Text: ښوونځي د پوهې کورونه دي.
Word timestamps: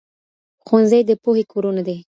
ښوونځي 0.65 1.01
د 1.09 1.11
پوهې 1.23 1.43
کورونه 1.51 1.81
دي. 1.87 1.97